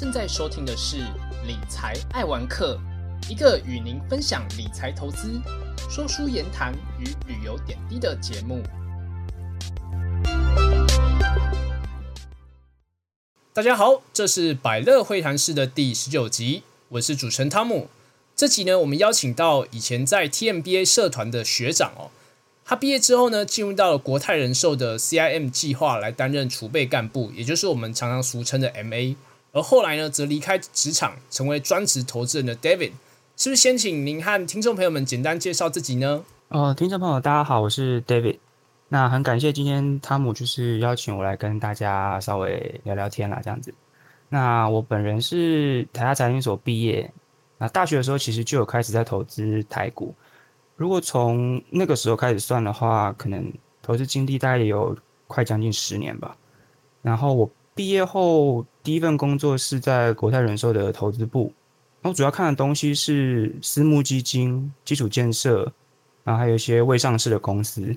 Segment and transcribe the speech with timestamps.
[0.00, 0.96] 正在收听的是
[1.46, 2.80] 理财爱玩客，
[3.28, 5.38] 一个与您分享理财投资、
[5.90, 8.62] 说书言谈与旅游点滴的节目。
[13.52, 17.90] 大家好，这是百乐会谈室的第十九集，我是主持人汤姆。
[18.34, 22.08] 这集呢，我们邀请到以前在 TMBA 社团的学长哦，
[22.64, 29.16] 他毕业之后呢，进入到了国泰人寿的 CIM 计划来担任储备干部，也就是我们常常俗称的 MA。
[29.52, 32.92] 而后来呢，则离开职场，成为专职投资人的 David。
[33.36, 36.24] 是不是先请您和听众朋友们简单介绍自己呢？
[36.48, 38.38] 哦，听众朋友，大家好，我是 David。
[38.88, 43.72] 那很感谢今天汤姆就是邀请我来跟大家稍微聊聊天啦，这样子。
[44.28, 47.10] 那我本人是台大财经所毕业。
[47.58, 50.14] 那大学的时候，其实就有开始在投资台股。
[50.76, 54.96] 如果从那个时候开始算的话，可能投资经历大概也有
[55.26, 56.36] 快将近十年吧。
[57.02, 61.50] 然后我毕业后第一份工作是在国泰人寿的投资部，
[62.02, 65.72] 然后主要看的东西是私募基金、基础建设，
[66.22, 67.96] 然后还有一些未上市的公司。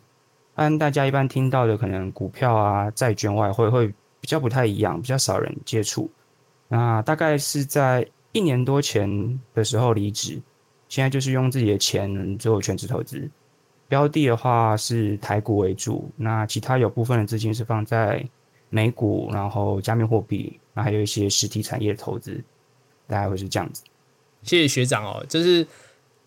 [0.55, 3.89] 按大家一般听到的，可能股票啊、债券、外汇会
[4.21, 6.09] 比较不太一样，比较少人接触。
[6.69, 8.08] 那大概是在。
[8.31, 10.41] 一年多前的时候离职，
[10.88, 13.30] 现在就是用自己的钱做全职投资。
[13.89, 18.25] 标的的话是台股为主，那其他有部分的资金是放在
[18.73, 22.43] 美股，然后加密货币，那还有一些实体产业的投资，
[23.07, 23.83] 大概会是这样子。
[24.41, 25.65] 谢谢学长哦，就是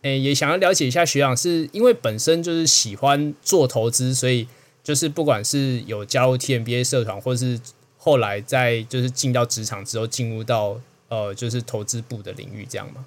[0.03, 4.47] 诶，也想要了解一下学长，是因为本身就是喜欢做投资，所以
[4.83, 7.61] 就是不管是有加入 TMBA 社团，或是
[7.97, 10.81] 后来在就是进到职场之后进入到。
[11.09, 13.07] 呃，就是投资部的领域这样吗？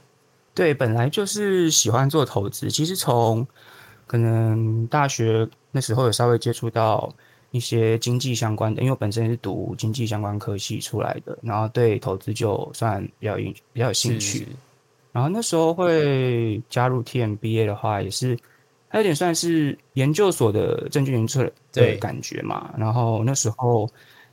[0.56, 2.72] 对，本来就是喜欢做投资。
[2.72, 3.46] 其实从
[4.08, 7.14] 可能大学那时候有稍微接触到
[7.52, 14.48] 一些经济相关的，因为我本身是读经济相关科系出来的，然后对投资就算比较有比较有兴趣。
[15.12, 18.38] 然后那时候会加入 TMBA 的话，也是
[18.90, 22.74] 它有点算是研究所的证券研究的感觉嘛。
[22.78, 23.90] 然后那时候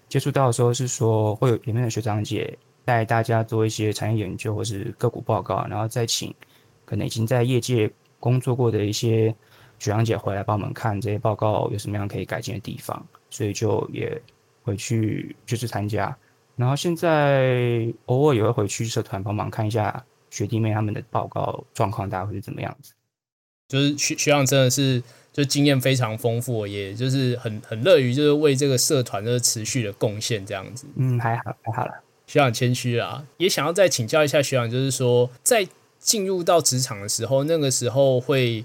[0.09, 2.57] 接触到的时候是说会有里面的学长姐。
[2.87, 6.33] 带大家做一些产业研究或是个股报告，然后再请
[6.85, 7.91] 可能已经在业界
[8.21, 9.35] 工作过的一些
[9.79, 14.21] 学长姐回来帮我们看这些报告有什么样可以改进的地方，所以就也
[14.63, 16.17] 回去就是参加，
[16.57, 22.93] 然后现在偶尔也会回去社团帮忙看一下学弟妹他们的报告状况，大概会是怎么样子。
[23.69, 30.87] 就是学学长真的是就经验非常丰富，也就是很很乐于就是为这个社团的持续的贡献这样子。
[30.95, 31.93] 嗯，还好还好了。
[32.27, 35.67] 学长谦虚啊，也想要再请教一下学长，就是说在
[35.99, 38.65] 进入到职场的时候，那个时候会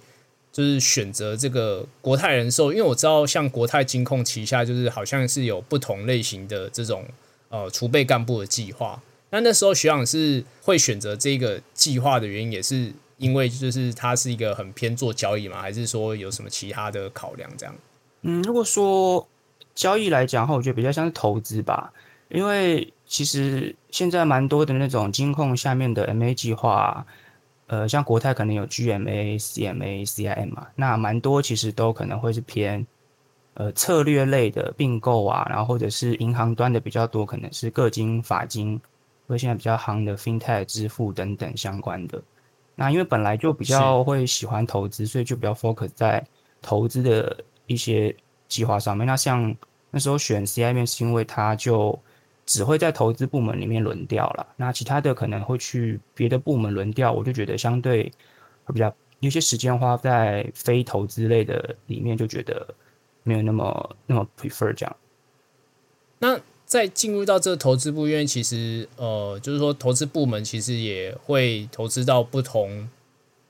[0.52, 7.06] 就是选择这个国泰人寿，因为我知道像国泰金控旗下就是好像是有不同类型的这种
[7.50, 9.02] 呃储备干部的计划。
[9.30, 17.50] 那那时候学长是会选择这个计划的原因，也是因为就是它是一个很偏做交易嘛，还是说有什么其他的考量？
[17.58, 17.76] 这样？
[18.22, 19.28] 嗯，如果说
[19.74, 21.92] 交易来讲的话，我觉得比较像是投资吧，
[22.30, 22.92] 因为。
[23.12, 27.06] 其实现在蛮多的那种金控下面的 MA 计划，
[27.72, 32.86] 呃，像国泰可能有 GMA、CMA、CIM 嘛，那蛮多其实都可能会是偏
[33.54, 38.78] 呃策略类的并购啊，然后或者是银行端的比较多，可能是个金、法金，
[39.26, 42.22] 或现在比较行的 FinTech 支付等等相关的。
[42.76, 46.22] 那因为本来就比较会喜欢投资，所以就比较 focus 在
[46.62, 48.14] 投资的一些
[48.50, 49.08] 计划上面。
[49.08, 49.56] 那像
[49.92, 51.98] 那时候选 CIM 是因为它就
[52.46, 58.12] 只会在投资部门里面轮调了，那其他的可能会去别的部门轮调，我就觉得相对
[58.66, 62.68] 会比较有些时间花在非投资类的里面，就觉得
[63.24, 64.96] 没有那么那么 prefer 这样。
[66.20, 72.90] 那在进入到这个投资部，因为其实呃，就是说投资部门其实也会投资到不同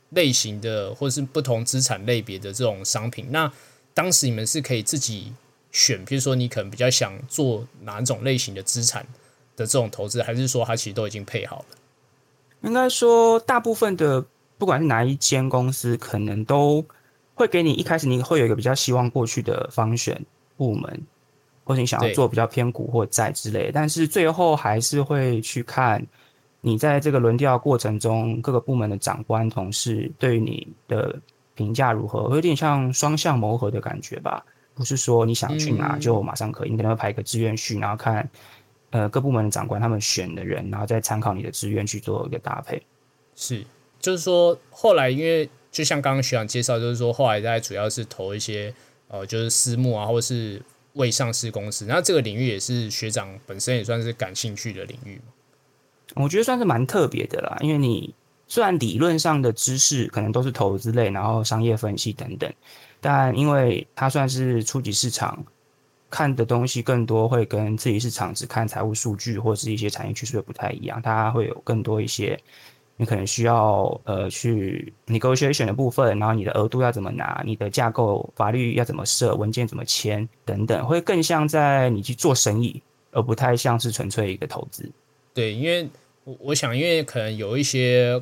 [0.09, 3.27] 类型的或是不同资产类别的这种商品。
[3.31, 3.51] 那
[3.93, 5.33] 当时你们是可以自己。
[5.71, 9.05] 选，比如说你可能比较想做哪种类型的资产
[9.55, 11.77] 的这种投资，还是说它其实都已经配好了？
[12.61, 14.23] 应该说，大部分的
[14.57, 16.85] 不管是哪一间公司，可能都
[17.33, 20.23] 会给你一开始你会有一个比较希望过去的方选
[20.57, 21.01] 部门，
[21.63, 26.05] 或者你想要做比较偏股或债之类，但是最后还是会去看
[26.59, 31.19] 你在这个轮调过程中各个部门的长官同事对于你的
[31.55, 34.45] 评价如何，有点像双向谋合的感觉吧。
[34.73, 38.29] 不是说你想去哪就马上可以，你可能会排一个志愿序，然后看
[38.91, 42.81] 呃各部门的长官他们选的人，然后再参考你的志愿去做一个搭配。
[43.35, 43.65] 是，
[43.99, 48.73] 就是说后来因为就像刚刚学长介绍，就是说后来在主要是投一些
[49.07, 50.61] 呃就是私募啊，或者是
[50.93, 55.33] 未上市公司，那这个领域也是学长本身也算是感兴趣的领域嘛。
[56.15, 58.13] 我觉得算是蛮特别的啦，因为你
[58.51, 62.51] 虽然理论上的知识可能都是投资类，然后商业分析等等，
[62.99, 65.41] 但因为它算是初级市场，
[66.09, 72.37] 看的东西更多会跟自己市场只看财务数据或是一些产业趋势不太一样，它会有更多一些。
[72.97, 84.91] 你可能需要呃去 negotiation 的部分，然后你的额度要怎么拿，你的架构法律要怎么设，文件怎么签等等，会更像在你去做生意，而不太像是纯粹一个投资。
[85.33, 85.89] 对，因为
[86.25, 88.21] 我我想，因为可能有一些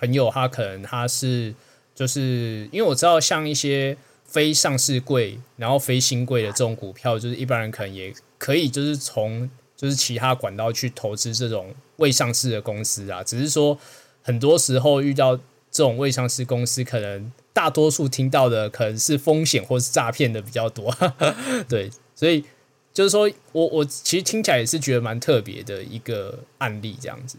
[0.00, 1.54] 朋友，他可能他是
[1.94, 13.78] 就是因为我知道，像一些非上市贵，然后非新贵的这种股票，就是一般人可能也可以就是从就是其他管道去投资这种未上市的公司啊，只是说。
[14.22, 15.34] 很多时候遇到
[15.70, 20.94] 这种未上市公司，可能大多数听到的可能是风险或是诈骗的比较多，
[21.66, 22.44] 对，所以
[22.92, 27.38] 就是说我我其实听起来也是觉得蛮特别的一个案例，这样子。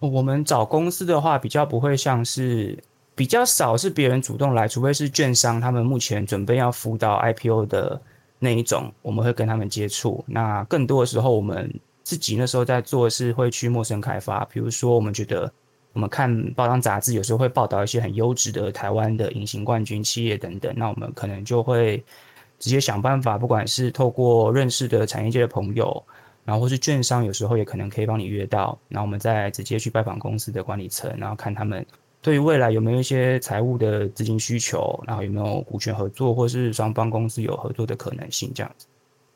[0.00, 2.76] 我们找公司的话，比较不会像是
[3.14, 8.00] 比较少是别人主动来，除非是券商他们目前准备要辅导 IPO 的
[8.38, 10.24] 那一种，我们会跟他们接触。
[10.26, 15.52] 那更多的时候，我们自己那时候在做是会去陌生开发，比如说我们觉得。
[15.92, 20.72] 我们看报章杂志，有时候会报道一些很优质的台湾的隐形冠军企业等等。
[20.76, 22.00] 那我们可能就会
[22.60, 26.00] 直接想办法，不管是透过认识的产业界的朋友，
[26.44, 28.78] 然后或是券商，有时候也可能可以帮你约到。
[28.88, 31.84] 然后我们再直接去拜访公司的管理层，然后看他们
[32.22, 38.86] 对于未来有没有一些财务的资金需求，然后有没有股权合作，或是双方公司有合作的可能性这样子。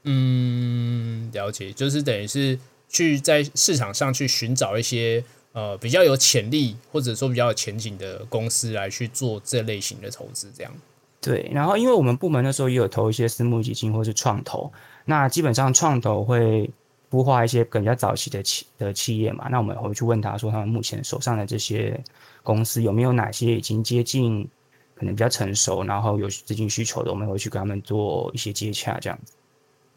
[0.04, 2.58] 嗯，了解，就是等于是
[2.88, 5.24] 去在市场上去寻找一些。
[5.54, 10.72] 呃，比较有潜力或者说比较有前景的公司来去做这类型的投资，这样。
[11.20, 14.72] 对，然后因为我们部门那时候也有投一些私募基金或是创投，
[15.04, 16.68] 那基本上创投会
[17.14, 22.02] 孵化一些更加早期的企的企业嘛，那我们会去问他说，他们目前手上的这些
[22.42, 24.48] 公司有没有哪些已经接近
[24.94, 29.34] 可能比较成熟，然后有资金需求的，我们会去跟他们做一些接洽，这样子。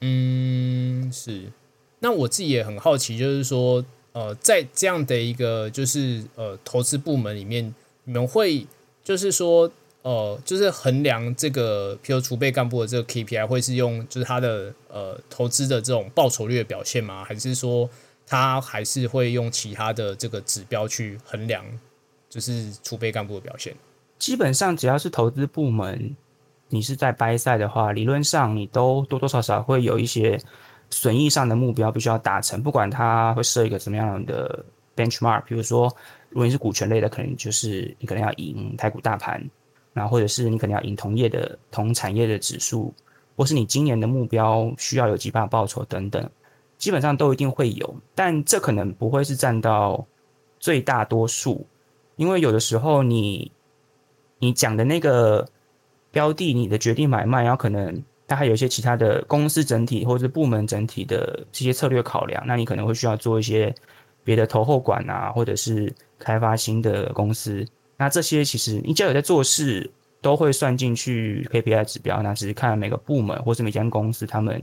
[0.02, 1.52] 嗯，是。
[2.00, 3.84] 那我自己也很好奇，就是说。
[4.14, 7.72] 呃，在这样的一个就是呃投资部门里面，
[8.04, 8.66] 你们会
[9.04, 9.72] 就是说
[10.08, 17.26] 呃，就是衡量这个，譬如储备干部的这个 KPI，会是用就是他的呃投资的这种报酬率的表现吗？
[17.26, 17.90] 还是说
[18.26, 21.66] 他还是会用其他的这个指标去衡量，
[22.30, 23.76] 就是储备干部的表现？
[24.18, 26.16] 基本上只要是投资部门，
[26.70, 30.40] 你是在掰赛的话，理论上你都多多少少会有一些。
[30.90, 34.64] 损益上的目标必须要达成，不管他会设一个什么样的
[34.96, 35.94] benchmark，比如说，
[36.30, 39.44] 如果你是股权类的，可能就是你可能要赢台股大盘，
[39.98, 42.94] 然后或者是你可能要赢同业的同产业的指数，
[43.36, 46.30] 或是你今年的目标需要有几把报酬等等，
[46.78, 50.06] 基本上都一定会有，但这可能不会是占到
[50.60, 51.66] 最大多数，
[52.16, 53.52] 因为有的时候你
[54.40, 55.46] 你讲的那个
[56.12, 58.04] 标的，你的决定买卖，然后可能。
[58.30, 63.74] 它还有一些其他的公司整体或者部门整体的这些策略考量，那你可能会需要做一些
[64.22, 67.66] 别的投后管啊，或者是开发新的公司。
[67.98, 69.90] 那这些其实你只要有在做事，
[70.22, 72.22] 都会算进去 KPI 指标。
[72.22, 74.62] 那只是看每个部门或是每间公司他们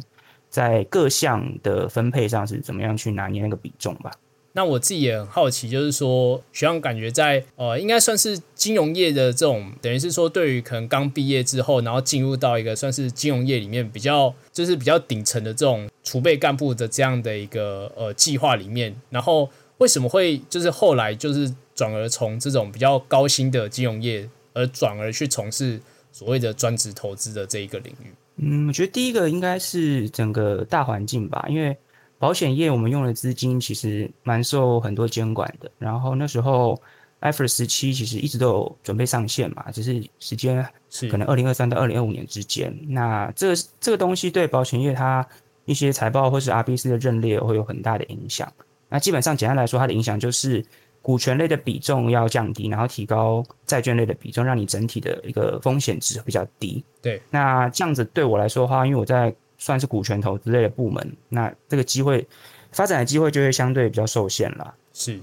[0.49, 4.11] 在各项的分配上是怎么样去拿捏那个比重吧。
[4.57, 25.81] 那我自己也很好奇，就是说，学长感觉在呃，应该算是金融业的这种，等于是说，对于可能刚毕业之后，然后进入到一个算是金融业里面比较，就是比较顶层的这种储备干部的这样的一个呃计划里面，然后为什么会就是后来就是转而从这种比较高薪的金融业，而转而去从事
[26.13, 28.13] 所谓的专职投资的这一个领域？
[28.37, 31.77] 嗯，我觉得第一个应该是整个大环境吧，因为。
[32.17, 36.81] 保险业我们用的资金其实蛮受很多监管的，然后那时候
[37.21, 42.75] IFRS 十七其实一直都有准备上线嘛，只是时间是可能二零二三到二零二五年之间。
[42.89, 45.27] 那这个这个东西对保险业它
[45.67, 48.51] 一些财报或是 RBC 的认列会有很大的影响。
[48.95, 50.65] 那基本上简单来说，它的影响就是
[51.03, 56.85] 股权类的比重要降低，然后提高债券类的比重，让你整体的一个风险值比较低。
[57.03, 62.25] 对，那这样子对我来说的话，因为我在算是股权投资类的部门，那这个机会
[62.71, 64.73] 发展的机会就会相对比较受限了。
[64.93, 65.19] 是，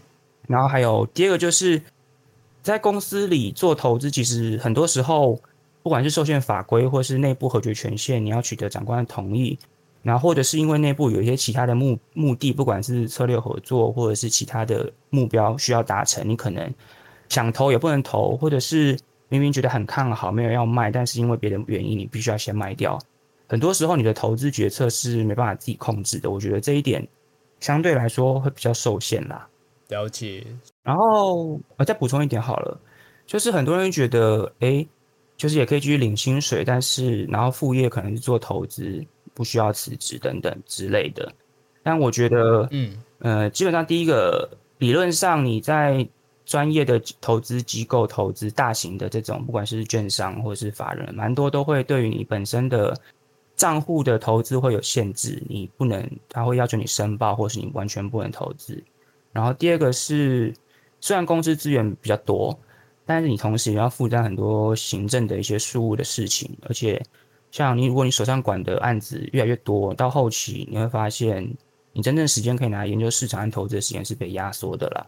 [0.50, 1.82] 然后还有第二个就是
[2.62, 5.40] 在公司里做投资，其实很多时候
[5.82, 9.58] 不管是受限法规或是内部核决权限，你要取得长官的同意，
[10.04, 16.74] 然后或者是因为内部有一些其他的目目的，不管是策略合作或者是其他的目标需要达成，你可能
[17.30, 18.98] 想投也不能投，或者是
[19.30, 23.00] 明明觉得很看好，没有要卖，但是因为别的原因，你必须要先卖掉。
[23.48, 26.32] 很多时候，你的投资决策是没办法自己控制的。
[26.32, 27.06] 我觉得这一点
[27.60, 29.48] 相对来说会比较受限啦。
[29.90, 30.44] 了解。
[30.84, 32.80] 然后我再补充一点好了，
[33.26, 34.86] 就是很多人觉得，哎，
[35.36, 41.32] 就是也可以继续领薪水，但是然后副业可能是做投资，不需要辞职等等之类的。
[41.84, 46.08] 但我觉得，嗯呃，基本上第一个理论上你在
[46.46, 52.96] 专业的投资机构投资大型的这种，不管是券商或者是法人，蛮多都会对于你本身的
[53.56, 58.84] 账户的投资会有限制，你不能，他会要求你申报，或是你完全不能投资。
[59.32, 60.54] 然后第二个是。
[61.04, 62.56] 虽然公司资源比较多，
[63.08, 67.02] 但是你同时也要负担很多行政的一些事务的事情，而且
[67.52, 71.48] 像你，如果你手上管的案子越来越多，到后期你会发现，
[71.94, 75.06] 你真正时间可以拿来研究市场和投资的时间是被压缩的啦。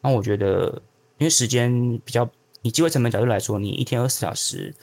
[0.00, 0.80] 那我觉得，
[1.16, 2.28] 因为时间比较
[2.62, 4.74] 以机会成本角度来说，你一天二十小时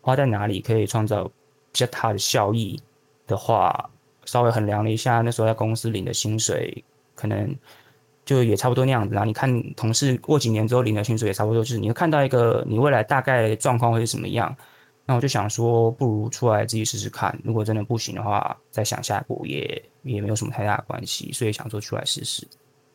[0.00, 1.32] 花在哪里可以创造比
[1.72, 2.80] 较大的效益
[3.26, 3.90] 的话，
[4.24, 7.56] 稍微衡量了一下，那时候在公司领的薪水可能。
[8.24, 14.56] 就也差不多那样子，然后你看同事过几年之后领的薪水也差不多，就是你会看到一个你未来大概状况会是什么样。
[15.12, 22.48] 那我就想说，不如出来自己试试看，如果真的不行的话，再想下一步也也没有什么太大的关系，所以想说出来试试。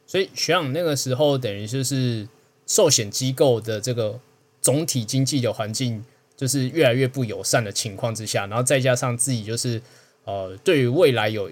[0.08, 2.28] 所以学长那个时候等于就是
[2.66, 4.20] 寿险机构的这个
[4.60, 6.04] 总体经济的环境
[6.36, 9.80] 就是越来越不友善的情况之下，然后再加上自己就是
[10.24, 11.52] 呃对于未来有。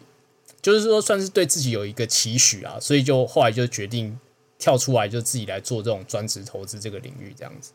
[0.62, 4.20] 就是说，算是对自己有一个期许啊，所以就后来就决定
[4.58, 7.72] 跳出来，就自己来做这种专职投资这个领域，这样子。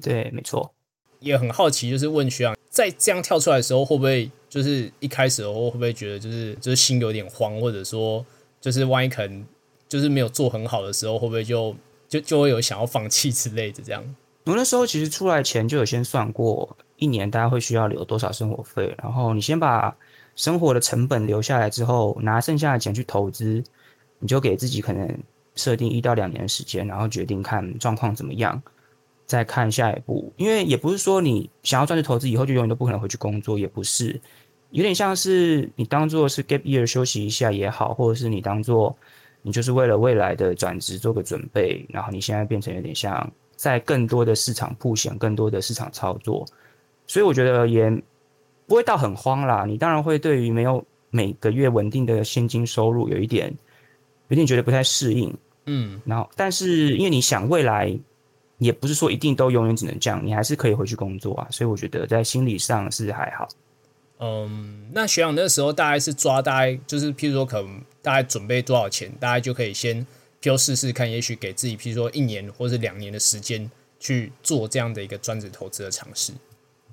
[0.00, 0.74] 对，没错。
[1.22, 8.24] 也很好奇，就是问学长，在这样跳出来的时候，会不会就是一开始的时候，会不会觉得就是就是心有点慌，或者说
[8.60, 9.44] 就是万一可能
[9.88, 11.74] 就是没有做很好的时候，会不会就
[12.08, 14.04] 就就会有想要放弃之类的这样？
[14.44, 19.96] 我那时候其实出来前就有先算过，一年大家会需要留多少生活费，然后你先把。
[20.34, 23.62] 生活的成本留下来之后，拿剩下的钱去投资，
[24.18, 25.06] 你就给自己可能
[25.56, 28.62] 设定一到两年的时间，然后决定看状况怎么样，
[29.26, 30.32] 再看下一步。
[30.36, 34.20] 因为也不是说你想要专职投资以后就永远都不可能回去工作，也不是，
[34.70, 38.96] 有点像是你当做是 gap year 休息一下也好，或者是你当做
[39.42, 46.46] 你就是为了未来的转职做个准备，然后你现在变成有点像在更多的市场铺险，更多的市场操作，
[47.06, 48.02] 所以我觉得也。
[48.64, 53.52] 不会到很慌啦，你当然会对于没有每个月稳定的现金收入有一点，
[54.28, 55.34] 有点觉得不太适应，
[55.66, 57.94] 嗯，然后但是因为你想未来，
[58.64, 63.48] 也不是说一定都永远只能这样，你还是可以回去工作啊，所以我觉得在心理上是还好。
[64.20, 70.00] 嗯，那学长那时候大概是抓大概就是，譬如说可能大概准备多少钱，大概就可以先
[70.40, 76.32] 譬如试试看，也许给自己譬如说一年或者两年的时间去做这样的一个专职投资的尝试。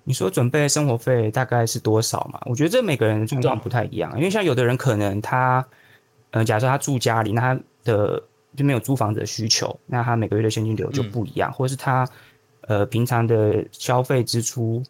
[0.05, 2.41] 你说准备生活费大概是多少嘛？
[2.45, 5.63] 我觉得这每个人的状况不太一样，因为像有的人可能他，
[6.31, 8.23] 呃，假设他住家里，那他的
[8.55, 12.07] 就没有租房子的需求，那他每个月的现金流就不一样，或者是他，
[12.61, 14.83] 呃，平常的消费支出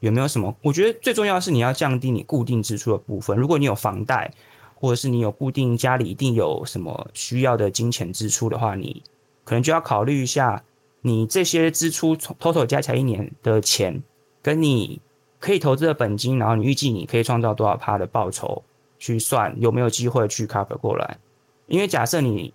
[0.00, 0.54] 有没有什么？
[0.62, 3.36] 我觉得最重要的是你要降低你固定支出的部分。
[3.36, 4.32] 如果你有房贷，
[4.74, 9.02] 或者是你有固定家里一定有什么需要的金钱支出的话，你
[9.44, 10.62] 可能就要考虑一下，
[11.00, 14.02] 你这些支出从 total 加起来一年的钱。
[14.42, 15.00] 跟你
[15.40, 18.62] 可以投资的本金，然后你预计你可以创造多少趴的报酬，
[18.96, 21.18] 去算有没有机会去 cover 过来。
[21.66, 22.54] 因为假设你，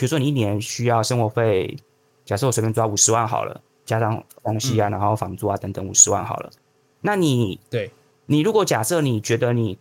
[0.00, 1.76] 比如说你一年需要生活费，
[2.24, 6.50] 假设我随便抓五十万好了，加上东西啊，然后房租啊等等五十万好了，
[7.02, 7.90] 那你对，
[8.24, 9.78] 你如果假设你觉得你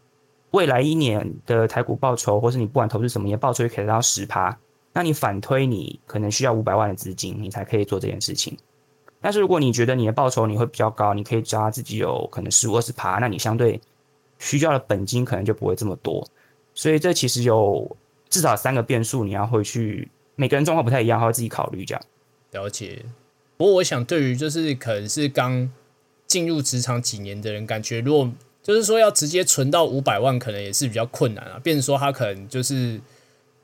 [0.52, 4.60] 未来一年的台股报酬，或是你不管投资什么，你的报酬可以达到十趴，
[4.92, 8.58] 那你反推你可能需要五百万的资金，你才可以做这件事情。
[9.22, 13.80] 但是如果你觉得你的报酬你会比较高，你可以抓自己有可能十五二十趴，那你相对
[14.38, 16.28] 需要的本金可能就不会这么多。
[16.74, 17.96] 所以这其实有
[18.30, 22.02] 至少三个变数，你要会去每个人状况不太一样，要自己考虑这样。
[22.52, 23.04] 了解。
[23.58, 25.72] 不过我想，对于就是可能是刚
[26.26, 28.32] 进入职场几年的人，感觉如果
[28.62, 31.60] 就是说要直接存到五百万，可能也是比较困难啊。
[31.64, 33.02] 变成说他可能就是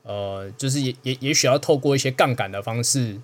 [0.02, 3.20] 呃，就是也也也许要透过一些杠杆的方式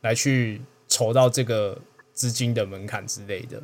[0.00, 0.60] 来去。
[0.92, 1.78] 筹到这个
[2.12, 3.62] 资金的门槛之类的，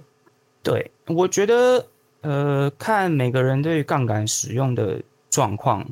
[0.62, 1.84] 对我觉得，
[2.20, 5.84] 呃，看每个人对杠杆使用的状况，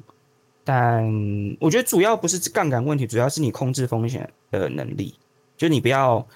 [0.64, 1.04] 但
[1.60, 5.14] 我觉得主要不是杠杆问题，主要是你控制风险的能力。
[5.56, 6.26] 就你不要，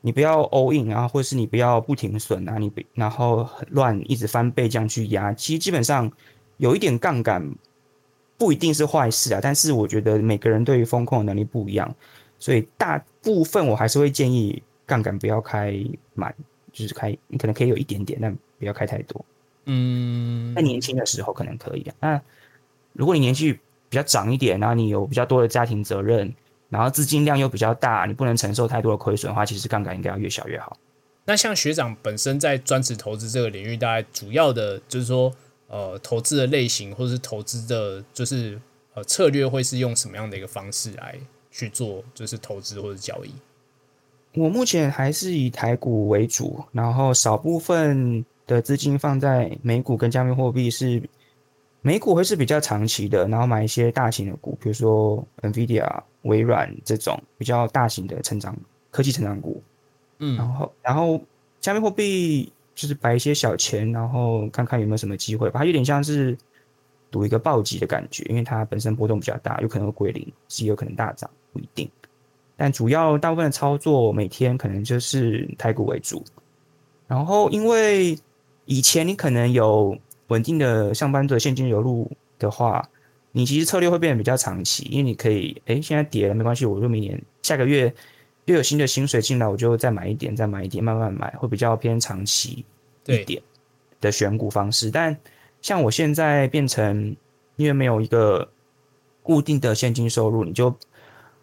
[0.00, 5.32] 你不要 all in 啊，或者是你不要不停损啊，你然后乱一直翻倍这样去压。
[5.32, 6.10] 其实基本上
[6.58, 7.54] 有一点杠杆
[8.36, 11.94] 不一定是坏事啊，但是我觉得每个人对于风控的能力不一样。
[12.38, 15.74] 所以大部分我还是会建议杠杆不要开
[16.14, 16.34] 满，
[16.72, 19.24] 就是开你可能可以有一点点，但不要开太多。
[19.66, 21.94] 嗯，在年轻的时候可能可以啊。
[22.00, 22.22] 那
[22.92, 23.52] 如果你年纪
[23.88, 26.32] 比较长一点，然后你有比较多的家庭责任，
[26.68, 30.76] 然后资金量又比较大，你不能承受太多的亏损的话，其实杠杆应该要越小越好。
[31.24, 35.32] 那像学长本身在专职投资这个领域，大概主要的就是说，
[35.68, 38.60] 呃，投资的类型或者是投资的，就是
[38.94, 41.16] 呃策略会是用什么样的一个方式来
[41.50, 43.30] 去做，就是投资或者交易？
[44.34, 51.02] 我目前还是以台股为主，然后少部分的资金放在美股跟加密货币是。
[51.82, 55.88] 美股会是比较长期的，然后买一些大型的股，比如说 Nvidia、
[56.22, 58.54] 微软这种比较大型的成长
[58.90, 59.62] 科技成长股。
[60.18, 61.18] 嗯，然后然后
[61.58, 65.60] 加密货币就是摆一些小钱，然后看看有没有什么机会吧。
[65.60, 66.36] 它有点像是
[67.10, 71.90] 赌一个暴击的感觉，因为它本身波动比较大，有可能会归零，是有可能大涨，不一定。
[72.58, 76.22] 但主要大部分的操作每天可能就是台股为主。
[77.08, 78.18] 然后因为
[78.66, 79.96] 以前你可能有。
[80.30, 82.88] 稳定的上班的现金流入的话，
[83.32, 87.92] 你其实策略会变得比较长期，因为你可以，哎，现在跌了没关系，我就明年下个月
[88.46, 92.64] 又有新的薪水进来，我就再买一点，再买一点，慢慢买，会比较偏长期
[93.06, 93.42] 一点
[94.00, 94.90] 的选股方式。
[94.90, 95.16] 但
[95.60, 97.14] 像我现在变成，
[97.56, 98.48] 因为没有一个
[99.22, 100.74] 固定的现金收入，你就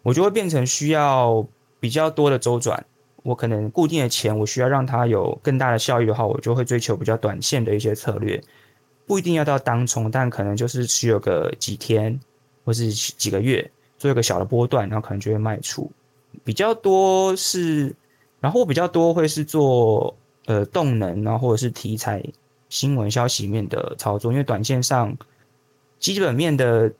[0.01, 1.45] 我就会变成需要
[1.79, 2.85] 比较多的周转。
[3.23, 8.41] 我可能固定的钱，我需要让它有更大的效益的话，我就会追求比较短线的一些策略。
[9.07, 12.19] 不一定要到当冲，但可能就是持有个几天，
[12.65, 15.89] 或是几个月，做一个小的波段，然后可能就会卖出。
[16.43, 17.95] 比较多是，
[18.41, 20.13] 然后比较多会是做
[20.45, 22.21] 呃动能，然后或者是题材
[22.67, 25.17] 新闻消息面的操作，因为短线上
[25.99, 26.93] 基本面的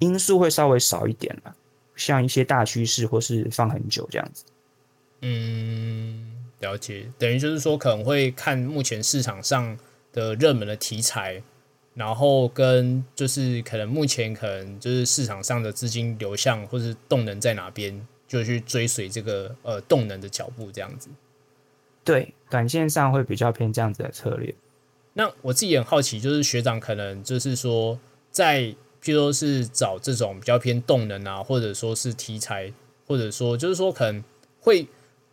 [0.00, 1.56] 因素会稍微少一点了，
[1.96, 4.44] 像一些大趋势或是放很久这样子。
[5.22, 6.30] 嗯，
[6.60, 9.78] 了解，等于就是说可能会看目前市场上
[10.12, 11.42] 的热门的题材。
[11.94, 21.08] 然后跟就是可能目前可能就是市场上的资金流向或是动能在哪边，就去追随这个呃动能的脚步这样子。
[22.02, 24.52] 对，短线上会比较偏这样子的策略。
[25.12, 27.96] 那我自己也很好奇，就是学长可能就是说，
[28.32, 28.62] 在
[29.00, 32.72] 譬如说是找这种比较偏动能啊，或者说是题材，
[33.06, 34.24] 或者说就是说可能
[34.58, 34.82] 会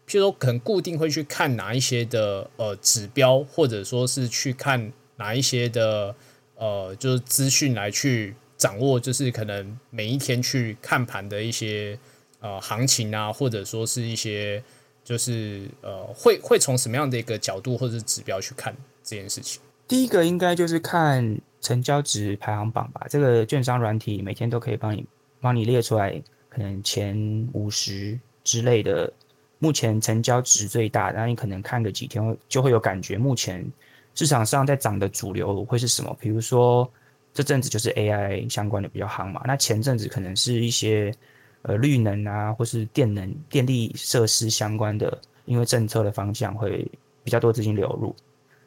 [0.07, 6.15] 譬如说可能固定会去看哪一些的呃指标，或者说是去看哪一些的。
[6.61, 11.97] 呃，就是资讯来去掌握，就是可能每一天去看盘的一些
[12.39, 14.63] 呃行情啊，或者说是一些
[15.03, 19.59] 就是呃会会从什么样的一个角度或者是指标去看这件事情。
[19.87, 25.03] 第一个应该就是看成交值排行榜吧，这个券商软体每天都可以帮你
[25.39, 29.11] 帮你列出来，可能前五十之类的，
[29.57, 33.65] 目前成交值最大，然后你可能看个几天就会有感觉，目前。
[34.13, 36.15] 市场上在涨的主流会是什么？
[36.19, 36.89] 比如说
[37.33, 39.41] 这阵子就是 AI 相关的比较夯嘛。
[39.45, 41.13] 那前阵子可能是一些
[41.61, 46.85] 呃绿能啊，或是电能、电力设施相关的，因为政策的方向会
[47.23, 48.13] 比较多资金流入。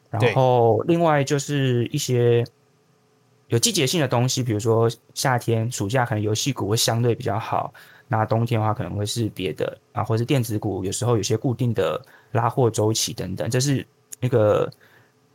[0.09, 2.43] 然后另外就是一些
[3.49, 7.71] 有季节性的东西，比如说夏天、暑假可能游戏股会相对比较好。
[8.07, 13.85] 那冬天的话可能会是别的啊，或是电子股有时候有些固定的拉货周期等等，这是
[14.19, 14.67] 那个。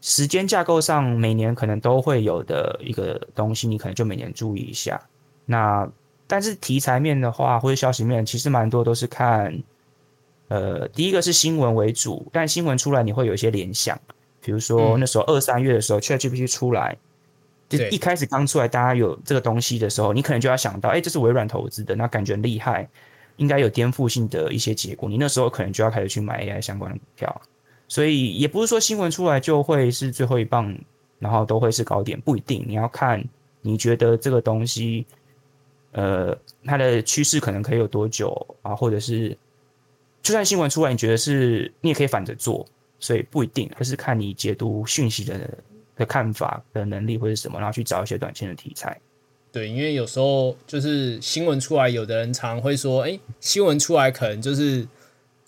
[0.00, 5.00] 时间架构上，每年可能都会有的一个东西，你可能就每年注意一下。
[5.44, 5.86] 那
[6.26, 9.62] 但是题材面的话，或者消息面，其实蛮多都是看，
[10.48, 14.00] 呃，第一个是新闻为主，但新闻出来你会有一些联想，
[14.40, 16.96] 比如说那时候二三月的时候，ChatGPT 出来，
[17.68, 22.88] 就一开始刚出来，大家有这个东西的时候，你可能就要想到，哎，这是微软投资的，那感觉厉害，
[23.36, 27.42] 应该有颠覆性的一些结果，你那时候可能就要开始去买 AI 相关的股票。
[27.90, 30.72] 所以也不是说新闻出来就会是最后一棒，
[31.18, 32.64] 然后都会是高点，不一定。
[32.68, 33.20] 你要看
[33.62, 35.04] 你觉得这个东西，
[35.90, 38.76] 呃，它的趋势可能可以有多久啊？
[38.76, 39.36] 或者是
[40.22, 42.64] 就算新闻出来，你觉得是你也可以反着做，
[43.00, 45.58] 所以不一定，而是看你解读讯息的
[45.96, 48.96] 的看法的能力或者什么，然后去找一些短线的题材。
[49.50, 54.86] 对，因为有时候就是新闻出来，有的人常会说，哎，新闻出来可能就是。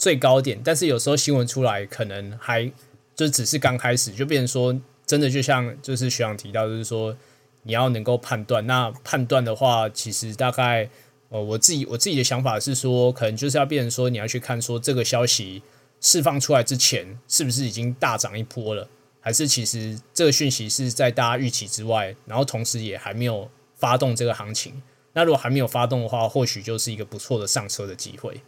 [0.02, 2.68] 最高点，但是有时候新闻出来，可能还
[3.14, 7.16] 就只是刚开始，就变成说，真的就像就是学长提到，就是说
[7.62, 8.66] 你要能够判断。
[8.66, 10.90] 那判断的话，其实大概
[11.28, 15.62] 呃，我自己我自己的想法是说，可能就是要变成说，你要去看说这个消息
[16.00, 18.88] 释放出来之前，是不是已经大涨一波了，
[19.20, 24.82] 还是其实这个讯息是在大家预期之外，然后同时也还没有发动这个行情。
[25.12, 28.40] 那如果还没有发动的话，或许就是一个不错的上车的机会。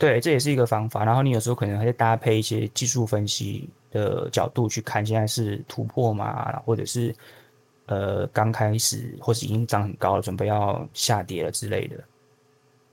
[0.00, 1.04] 对，这也是一个方法。
[1.04, 7.14] 然后你有时候可能会搭配一些技术分析的角度去看，现在是突破嘛，或者是
[7.84, 11.96] 呃刚开始，或是已经涨很高了，准备要下跌了之类的。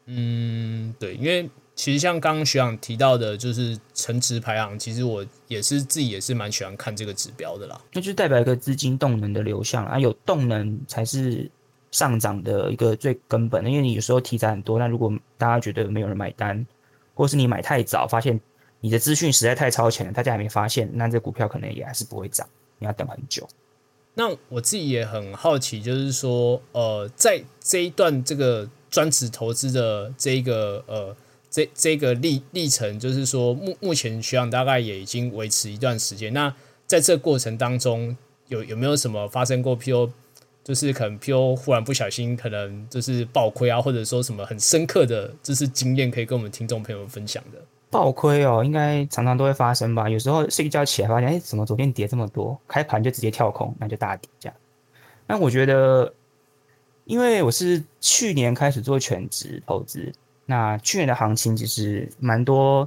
[0.08, 7.80] 嗯，对，因为其实像刚刚学长提到的，就是成值排行，其实我也是自己也是蛮喜欢看这个指标的啦。
[7.94, 11.50] 那就代表一个资金动能的流向啊，有动能才是
[11.92, 13.70] 上涨的一个最根本的。
[13.70, 16.66] 因为你有时候题材很多，但如果大家觉得没有人买单，
[17.18, 18.40] 或是你买太早，发现
[18.80, 23.48] 你的资讯实在太超前了，大家还没发现，那这股票可能也还是不会涨，你要等很久。
[24.14, 31.16] 那我自己也很好奇，就是说，呃，在这一段这个专职投资的这一个呃
[31.50, 36.32] 这这个历历程，就是说目目前学长大概也已经维持一段时间。
[36.34, 36.54] 那
[36.86, 38.16] 在这过程当中，
[38.48, 39.78] 有有没有什么发生过？
[39.78, 40.12] 譬如
[40.68, 47.60] 就是可能譬如忽然不小心，可能就是爆亏啊，或者说什么很深刻的就是经验，可以跟我们听众朋友们分享的。
[47.90, 50.10] 爆亏哦，应该常常都会发生吧。
[50.10, 52.60] 有时候睡一觉起来发现，哎，怎么昨天跌这么多？
[52.68, 54.56] 开盘就直接跳空，那就大跌这样。
[55.26, 56.14] 那我觉得，
[57.06, 60.12] 因为我是去年开始做全职投资，
[60.46, 62.86] 那去年的行情其实蛮多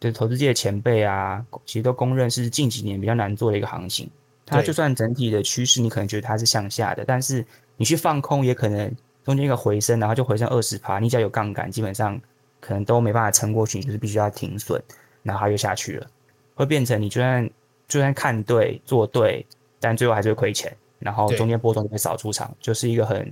[0.00, 4.10] 的投资界前辈啊，其实都公认是近几年比较难做的一个行情。
[4.46, 7.44] 它就算整体的趋势，你可能觉得它是向下的，但是
[7.76, 8.90] 你去放空，也可能
[9.24, 12.20] 中间一个回升，然后就回升二十趴，你只要有杠杆，基本上。
[12.60, 14.82] 可能都没办法撑过去，你就是必须要停损，
[15.22, 16.06] 然后它又下去了，
[16.54, 17.50] 会变成你就算
[17.86, 19.44] 就算看对做对，
[19.78, 23.30] 但最后还是会亏钱，然后中间波动就会少出场，就是一个很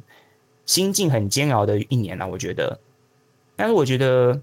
[0.67, 2.29] 心境很煎熬的一年了。
[2.29, 2.79] 我觉得，
[3.57, 4.39] 但是我觉得，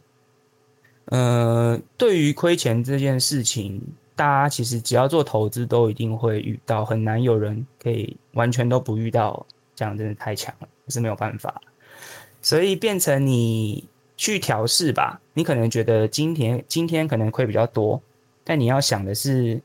[1.05, 3.79] 呃，对于亏钱这件事情，
[4.19, 11.61] 大家其实只要做投资都一定会遇到，很难有人可以完全都不遇到，这样真的太强了，是没有办法，
[12.41, 13.87] 所以变成你。
[14.21, 18.01] 去调试吧，你可能觉得今天今天可能亏比较多，
[18.43, 19.57] 但你要想的是，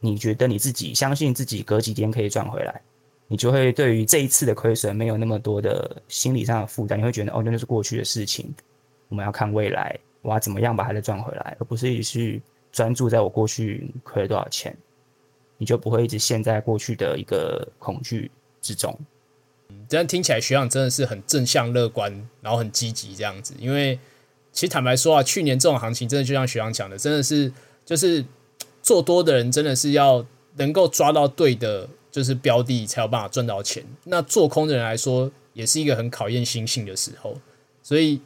[0.00, 2.82] 你觉得你自己相信自己隔几天可以赚回来，
[3.28, 8.52] 你就会对于这一次的亏损没有那么多的心理上的负担，你会觉得哦，那就是过去的事情，
[9.08, 14.76] 我们要看未来，我要怎么样把它再赚回来，而不是一去专注在我过去亏了多少钱，
[15.58, 18.30] 你就不会一直陷在过去的一个恐惧
[18.60, 18.98] 之中。
[19.68, 23.54] 嗯这样听起来，学长真的是很正向乐观，然后很积极这样子。
[23.58, 23.98] 因为
[24.52, 27.52] 其实坦白说啊，去年这种行情，真的就像学长讲的，真的是
[27.84, 28.24] 就是
[28.82, 30.24] 做多的人真的是要
[30.56, 33.84] 能够抓到对的，就是标的才有办法赚到钱。
[34.04, 37.38] 那做空的人来说，也是一个很考验心性的时候。
[37.82, 38.20] 所以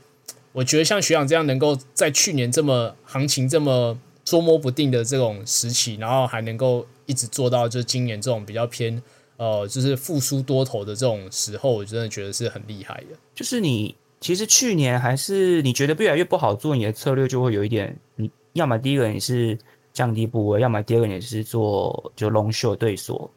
[0.52, 9.02] 我觉得像学长这样，能够在去年这么行情这么捉摸不定的这种时期，然后还能够一直做到，就今年这种比较偏。
[9.38, 13.08] 呃，就是复苏多头的这种时候，我真的觉得是很厉害的。
[13.34, 19.58] 就是你其实去年还是你觉得越来越不好做，你的策略就会有一点，你要么第一个你是
[19.92, 23.30] 降低部位，要么第二个你是做就 long s h o w 对锁，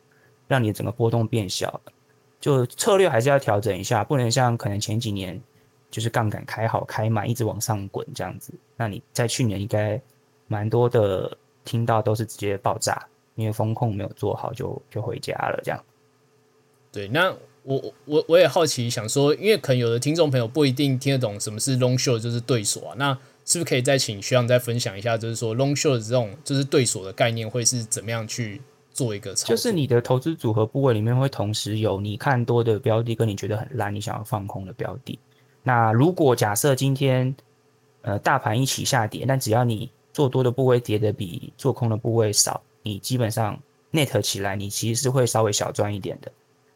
[0.48, 1.82] 让你整个波动变小。
[2.40, 5.38] 就策略还是要调整一下，不能像可能前几年
[5.92, 8.54] 就是杠杆开好开满，一直往上滚这样子。
[8.78, 10.02] 那你在去年应该
[10.50, 15.82] 蛮多的听到都是直接爆炸，因为风控没有做好就就回家了这样。
[16.92, 17.34] 对，那
[17.64, 22.96] 我我我也好奇，想说，因为可能有的听众朋友不一定听得懂什么是 long s h o w 就是对锁啊。
[22.98, 23.14] 那
[23.46, 28.60] 是不是可以再请学长再分享一下，就是说 long s h o w 这种就是对锁的概念会是怎么样去
[28.92, 29.56] 做一个操作？
[29.56, 35.20] 就是你的投资组合部位里面会同时有你看多的标的，跟你觉得很烂、你想要放空的标的。
[35.62, 37.36] 那如果假设今天
[38.02, 43.60] 呃大盘一起下跌，但只要你做多的部位跌的比做空的部位少，你基本上
[43.92, 46.32] net 起来，你其实是会稍微小赚一点的。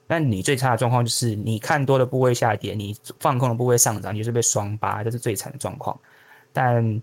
[0.05, 5.97] 那你最差的状况就是，你看多的部位下跌，你放空的部位上涨，就是被双八，这是最惨的状况。
[6.51, 7.01] 但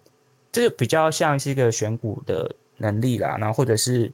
[0.52, 4.12] 这个比较像是一个选股的能力啦，然后或者是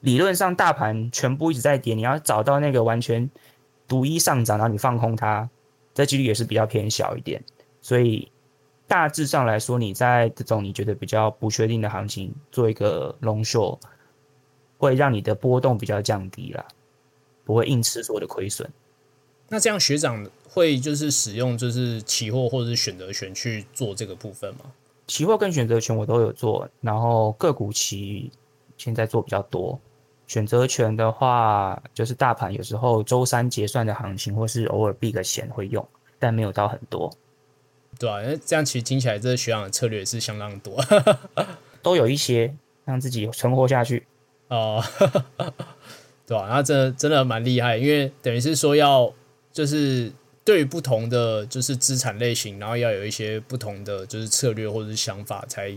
[0.00, 3.28] 理论上大盘全部一直在跌，你要找到那个完全
[3.88, 5.50] 独一上涨，然后你放空它，
[5.92, 7.42] 这几率也是比较偏小一点。
[7.82, 8.30] 所以
[8.90, 13.78] 大致上来说，你在这种你觉得比较不确定的行情做一个 long short，
[14.78, 16.66] 会让你的波动比较降低啦。
[17.44, 18.68] 不会硬吃所有的亏损。
[19.48, 24.72] 那这样学长会就是使用就是期货或者是选择权去做这个部分吗？
[25.06, 28.28] 期货跟选择权我都有做，然后个股期
[28.76, 29.78] 现在做比较多。
[30.26, 35.86] 选择权的话，就是大盘有时候周三结算的行情，或是偶尔避个险会用，
[36.18, 37.08] 但没有到很多。
[37.98, 40.82] 对啊，那这样其实听起来这学长的策略也是相当多，
[41.82, 44.06] 都有一些让自己存活下去
[44.48, 44.82] 哦。
[46.26, 46.46] 对吧？
[46.48, 49.12] 那这真的蛮厉害，因为等于是说要
[49.52, 50.12] 就是
[50.44, 55.72] 对于不同的就是资产类型，然后要有一些不同的就是策略或者是想法，才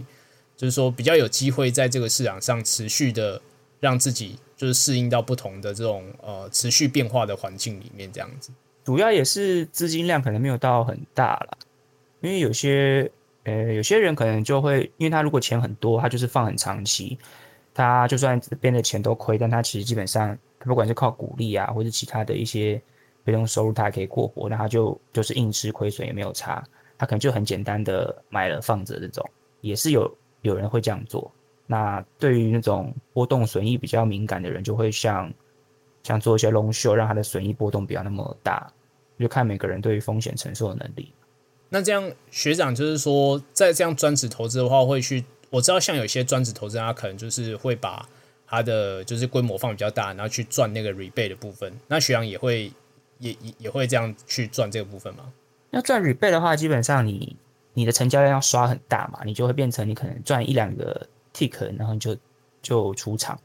[0.56, 3.42] 就是说比较有机会在这个市场上持续的
[3.80, 8.52] 让自己就是适应到不同的这种呃持续变化的环境里面，这样子。
[8.86, 11.58] 主要也是资金量可能没有到很大了，
[12.24, 13.12] 因为有些
[13.44, 17.20] 呃有些人可能就会，因为他如果钱很多，他就是放很长期，
[17.74, 22.82] 他就算这边的钱都亏，但他其实基本上不管是靠股利啊，或者其他的一些
[23.26, 26.64] 被动收入，他还可以过活，那他就就是硬吃亏损也没有差，
[26.98, 31.30] 他可能就很简单的买了放着这种，也是有有人会这样做。
[31.68, 35.30] 那对于那种波动损益比较敏感的人，就会像
[36.04, 38.72] 像做一些 long show，让他的损益波动不要那么大，
[39.20, 41.12] 就看每个人对于风险承受的能力。
[41.74, 48.08] 那这样学长就是说，在这样专职投资的话，会去我知道像有些专职投资人，他可能就是会把
[48.46, 51.74] 他的就是规模放比较大，然后去赚那个 rebate 的部分。
[51.88, 52.72] 那学长也会
[53.18, 55.34] 也也也会这样去赚这个部分吗？
[55.72, 57.36] 要赚 rebate 的话，基本上你
[57.74, 61.08] 你的成交量要刷很大嘛，你就会变成你可能赚一两个。
[61.36, 62.16] tick，然后你就
[62.62, 63.36] 就出场，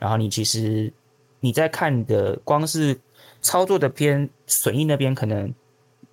[0.00, 0.92] 然后你其实
[1.38, 2.98] 你在看的光是
[3.40, 5.54] 操作的偏损益那边，可能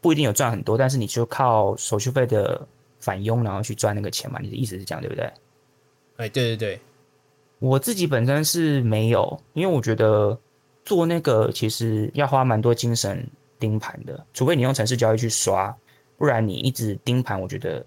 [0.07, 2.65] 不一定有赚很多，但是你就靠手续费的
[2.97, 4.39] 返佣，然后去赚那个钱嘛。
[4.41, 5.25] 你的意思是这样对不对？
[6.15, 6.79] 哎，对对对，
[7.59, 10.39] 我自己本身是没有，因为我觉得
[10.85, 13.21] 做那个其实要花蛮多精神
[13.59, 15.75] 盯盘的，除非你用城市交易去刷，
[16.17, 17.85] 不然你一直盯盘，我觉得。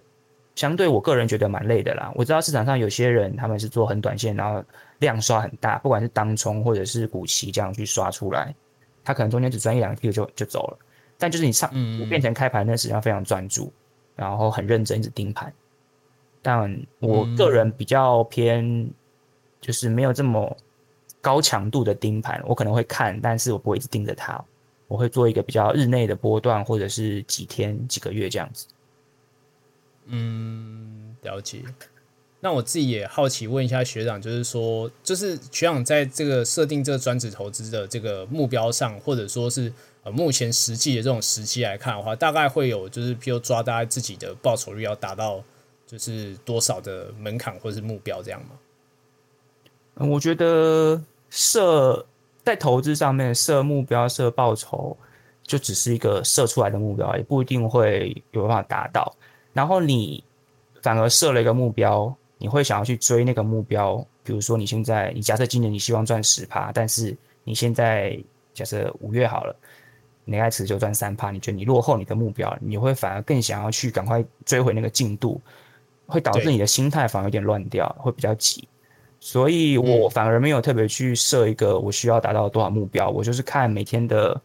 [0.57, 2.13] 相对我个人觉得蛮累的啦。
[2.15, 4.63] 我知道市场上有些人他们是做很短线，然后
[4.99, 8.55] 量刷很大，不管是当冲或者是股期这样去刷出来，
[9.03, 10.79] 他可能中间只赚一两 Q 就就走了。
[11.21, 13.73] 但就是你上我变成开盘那时间非常专注，
[14.17, 15.53] 然后很认真一直盯盘。
[16.43, 18.91] 但我个人比较偏，
[19.61, 20.57] 就是没有这么
[21.21, 24.43] 高强度的盯盘，我可能会看，但是我不会一直盯着它。
[24.89, 28.67] 我会做一个比较日内的波段，或者是几天几个月这样子。
[30.07, 31.63] 嗯，了解。
[32.41, 39.71] 那我自己也好奇问一下学长，就是说，就是学长在这个设定这个专职投资的这个目标上，或者说是
[40.03, 45.43] 呃目前实际的这种时期来看的话，大概会有就是，譬如抓大家自己的报酬率要达到
[45.87, 50.07] 就是多少的门槛或者是目标这样吗？
[50.07, 52.07] 我觉得设
[52.43, 54.97] 在投资上面设目标、设报酬，
[55.43, 59.15] 就只是一个设出来的目标，也不一定会有办法达到。
[59.53, 60.25] 然后你
[60.81, 64.03] 反而设了一个目标，你会想要去追那个目标。
[64.23, 68.19] 比如说，你现在你假设今年你希望赚十趴，但是你现在
[68.55, 69.55] 假设五月好了，
[70.31, 75.41] 你开始就赚三趴，你觉得你落后你的目标，你会反而更想要去赶快追回那个进度，
[76.07, 78.67] 会导致你的心态反而有点乱掉，会比较急。
[79.19, 84.41] 所以我反而没有特别去设一个我需要达到多少目标，我就是看每天的。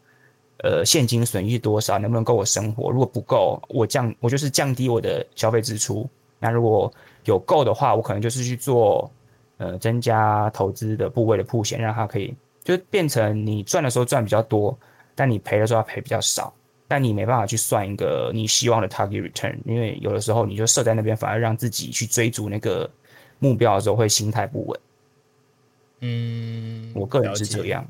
[0.64, 2.90] 呃，现金损益多少，能不能够我生活？
[2.90, 6.08] 如果不够，我降，我就是降低我的消费支出。
[6.38, 6.90] 那如果
[7.26, 9.08] 有够的话，我可能就是去做，
[9.58, 14.76] 呃，增加投资的部位的铺险，让它可以就变成你赚的时候赚比较多，
[15.16, 16.54] 但你赔的时候要赔比较少。
[16.88, 22.88] 但你没办法去算一个你希望的 target return，因为有的时候你就设在那边，反而让自己去追逐那个
[23.40, 24.80] 目标的时候会心态不稳。
[26.02, 27.84] 嗯，我个人是这样。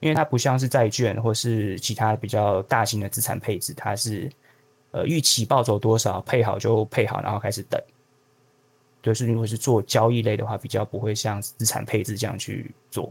[0.00, 4.30] 因为它不像是债券或是其他比较大型的资产配置，它是
[4.92, 7.78] 呃预期报酬多少配好就配好，然后开始等。
[9.02, 13.10] 就是如果是做交易类的话，比较不会像资产配置这样去做。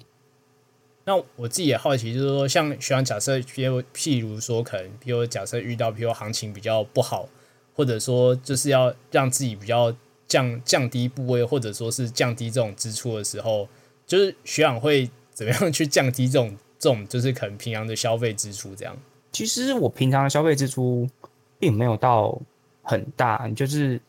[1.07, 7.29] 那我自己也好奇，就是说，像学长假设，譬如譬如说，可能譬如假设遇到譬如行情比较不好，
[7.73, 9.95] 或者说就是要让自己比较
[10.27, 13.69] 降降低部位，或者说是降低这种支出的时候，
[14.05, 16.57] 就是学长会怎么样去降低这种？
[16.77, 18.95] 这种就是可能平常的消费支出这样。
[19.31, 21.09] 其实我平常的消费支出
[21.57, 22.37] 并没有到
[22.83, 23.99] 很大，就是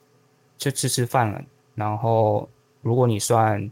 [0.59, 1.41] 就吃吃饭了。
[1.75, 2.47] 然后
[2.83, 3.71] 如果你算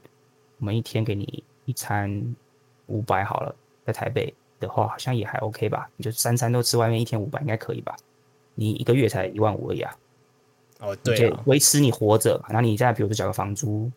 [0.58, 2.34] 我们一天给你一餐
[2.86, 5.88] 五百好了，在台北的话好像也还 OK 吧？
[5.96, 7.96] 你就三餐都吃外面，一天五百应该可以吧？
[8.54, 9.96] 你一个月才一万五而已啊。
[10.80, 12.42] 哦，对，维持你活着。
[12.48, 13.90] 那你再比如说缴个房租，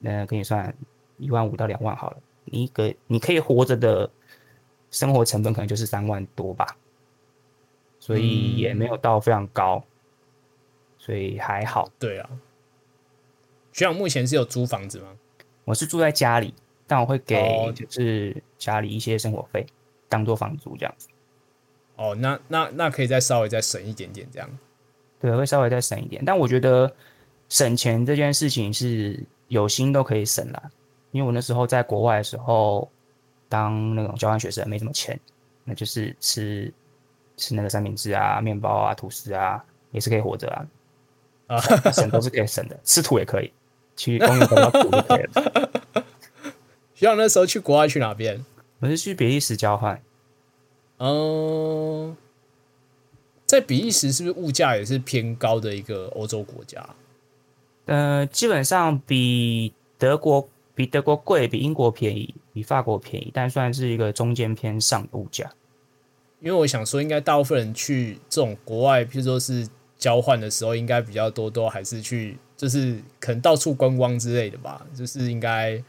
[0.00, 0.74] 那给你算
[1.18, 4.10] 一万五到两万好了，你一个你可以活着的。
[4.90, 6.76] 生活成本可能就是三万多吧，
[7.98, 9.82] 所以也没有到非常高，
[10.98, 11.88] 所以还好。
[11.98, 12.28] 对啊，
[13.72, 15.16] 学长目前是有租房子吗？
[15.64, 16.52] 我是住在家里，
[16.92, 19.64] 但我会给就是家里一些生活费
[20.10, 21.08] 当做房租这样子。
[21.96, 24.46] 哦，那那那可以再稍微再省一点点这样。
[25.18, 26.94] 对，会稍微再省一点，但我觉得
[27.48, 30.62] 省钱这件事情是有心都可以省啦，
[31.12, 32.86] 因为我那时候在国外的时候。
[33.48, 35.20] 当那种交换学生没什么钱，
[35.64, 36.72] 那就是吃
[37.36, 40.66] 吃那个三明治啊、面包啊、吐司啊，也是可以活着啊。
[41.48, 41.60] 啊，
[41.92, 43.52] 省都是可以省的，吃土也可以，
[43.94, 46.01] 去公园找土就可以了。
[46.94, 48.44] 学长那时候去国外去哪边？
[48.80, 50.00] 我是去比利时交换。
[50.98, 52.16] 嗯，
[53.44, 56.88] 在比利时是不是物价也是偏高的一个欧洲国家？
[57.86, 65.50] 呃，基本上比德国比德国贵，比英国便宜，比法国便宜，但算是一个中间偏上的物价。
[66.40, 74.84] 因为我想说，应该大部分人去这种国外，譬如说是交换的时候，应该比较多都还是去，就是可能到处观光之类的吧。
[74.94, 75.82] 就是应该，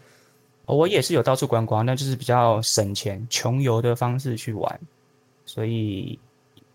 [0.65, 4.79] 我也是有到处观光，但就是比较省钱、穷游的方式去玩，
[5.45, 6.19] 所以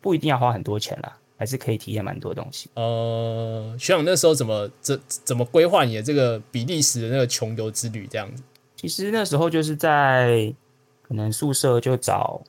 [0.01, 1.16] 不一定要花很多钱啦。
[1.40, 2.68] 还是可以体验蛮多东西。
[2.74, 8.09] 呃，学长那时候怎么怎怎么规划你的这个比利时的那个穷游之旅？
[8.09, 8.42] 这样子，
[8.74, 10.53] 其实那时候就是在
[11.01, 12.42] 可能宿舍就找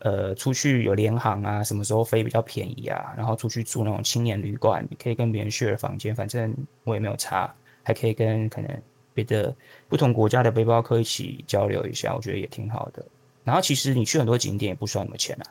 [0.00, 8.82] 呃出去有联航啊，什么时候飞比较便宜啊，然后出去住那种青年旅馆，可以跟别人 share 房间，反正我也没有差，还可以跟可能
[9.16, 9.56] 别的
[9.88, 13.02] 不同国家的背包客一起交流一下，我觉得也挺好的。
[13.42, 15.46] 然后其实你去很多景点也不需要什么钱啊，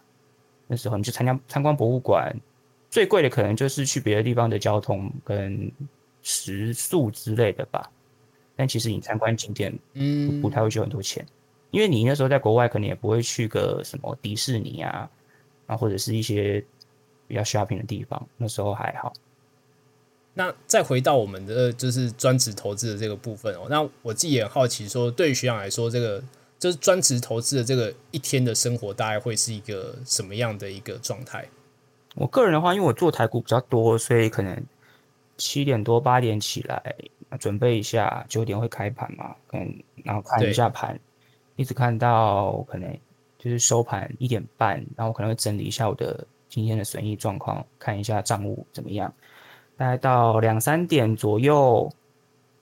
[0.67, 2.34] 那时候你去参加参观博物馆。
[2.91, 5.69] 最贵的可能就是去别的地方的交通跟
[6.21, 7.91] 食宿之类的吧，
[8.56, 11.25] 但其实你参观景点，嗯，不太会需要很多钱，
[11.71, 15.10] 因为你那时候在国外可能也不会去个什么迪士尼啊，
[15.65, 16.63] 啊或者是一些
[17.28, 19.12] 比较 shopping 的地方，那时候还好。
[20.38, 26.21] 那再回到我们的就是专职投资的这个部分哦，那我自己也好奇说，对于学长来说，这个
[26.60, 31.45] 就是专职投资的这个一天的生活，大概会是一个什么样的一个状态？
[32.15, 34.62] 我个人的话，因为我做台股比较多，所以可能
[35.38, 36.95] 七点多八点起来
[37.39, 41.00] 准备一下，九点会开盘嘛，可能然后看一下盘，
[41.56, 42.93] 一直看到可能
[43.39, 49.13] 就是收盘一点半，然后可能会整理一下我的今天的损益状况，看一下账务怎么样。
[49.78, 51.92] 大概到两三点左右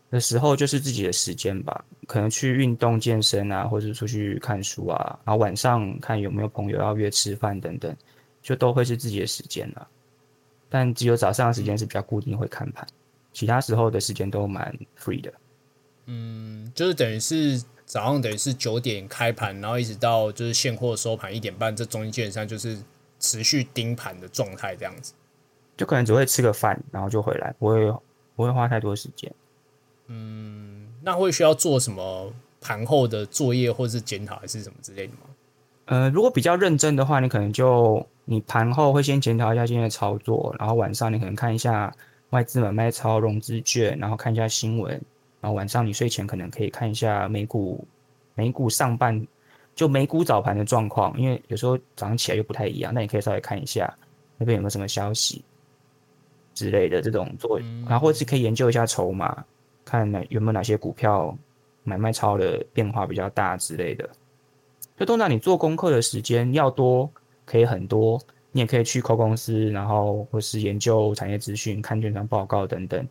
[0.10, 7.96] 的时候，就是自己的时间吧，可能去运动健身啊，或者出去看书啊，然后晚上看有没有朋友要约吃饭等等。
[8.44, 9.88] 就都会是自己的时间了，
[10.68, 12.86] 但只有早上的时间是比较固定会看盘，
[13.32, 15.34] 其他时候的时间都蛮 free 的。
[16.08, 22.78] 嗯，就是等于是早上等于是九点开盘，然后一直到就是现货收盘一点半，这中间基本上就是
[23.18, 25.14] 持续盯盘的状态这样子。
[25.76, 27.92] 就可能只会吃个饭，然后就回来，不会
[28.36, 29.32] 不会花太多时间。
[30.08, 32.32] 嗯，那会需要做什么
[32.62, 35.20] 盘后的作业或者是检讨还是什么之类的吗？
[35.86, 41.94] 呃，如果比较认真的话，你可能就你盘后会先检讨一下今天的操作，然后晚上你可能看一下
[42.30, 44.92] 外资买卖超、融资券，然后看一下新闻，
[45.42, 47.86] 然后晚上你睡前可能可以看一下美股，
[48.36, 49.28] 美股上半
[49.76, 53.94] 就美股早盘的状况，因为有时候早上起来又不太一样，那你可以稍微看一下
[54.38, 55.44] 那边有没有什么消息
[56.54, 59.44] 之类的这种做，然后或是可以研究一下筹码，
[59.84, 61.36] 看哪有没有哪些股票
[61.84, 64.10] 买卖超的变化比较大之类的。
[64.98, 67.10] 就通常你做功课的时间要多，
[67.46, 73.06] 可以很多，你也可以去扣公司，然后或是研究产业资讯、看券商报告等等。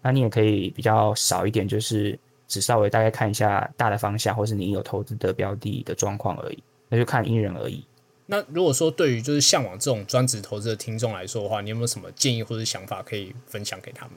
[0.00, 6.62] 那你也可以比较少一点，就是只稍微大概看一下大的方向，或是你有投资的标的的状况而已。
[6.88, 7.84] 那就看因人而异。
[8.26, 14.14] 那如果说对于就是向往这种专职投资的听众来说的话，你有没有什么建议或者想法可以分享给他们？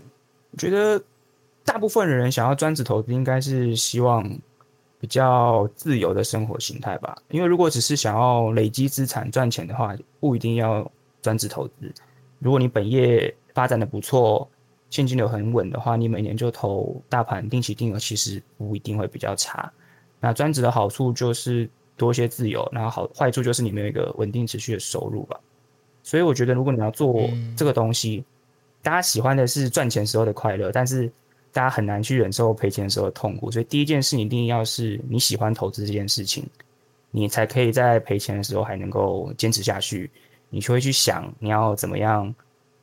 [0.52, 1.04] 我觉得
[1.64, 4.40] 大部分的人想要专职投资，应该是希望。
[5.00, 10.92] 比较自由的生活形态吧，因为如果只是想要累积资产赚钱的话，不一定要
[11.22, 11.94] 专职投资。
[12.40, 14.50] 如果你本业发展的不错，
[14.90, 19.72] 现金流很稳的话，你每年就投大盘定期定额，其实不一定会比较差。
[20.20, 25.38] 那专职的好处就是多一些自由，然后好坏处就是你没有一个稳定持续的收入吧。
[26.04, 28.24] 所以我觉得，如果你要做这个东西，
[28.82, 31.12] 大家喜欢的是赚钱时候的快乐，但是。
[31.54, 36.46] 大家很难去忍受赔钱的时候的痛苦，所以第一件事一定要是你喜欢投资这件事情，
[37.10, 40.12] 你才可以在赔钱的时候还能够坚持下去。
[40.52, 42.32] 你就会去想你要怎么样，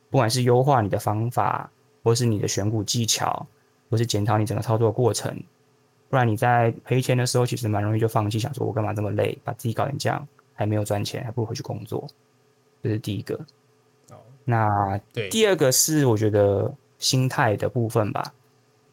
[0.09, 1.71] 不管是优化你的方法，
[2.03, 3.47] 或是你的选股技巧，
[3.89, 5.33] 或是检讨你整个操作过程。
[6.09, 12.07] 不然你在赔钱的时候，其实蛮容易就放弃，想说我干嘛这么累，把自己搞成这样，还没有赚钱，还不如回去工作。
[12.83, 13.39] 这是第一个。
[14.43, 14.99] 那
[15.31, 18.33] 第二个是我觉得心态的部分吧。